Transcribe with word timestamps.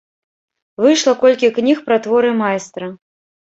Выйшла 0.85 1.13
колькі 1.25 1.51
кніг 1.59 1.85
пра 1.91 2.01
творы 2.09 2.35
майстра. 2.43 2.93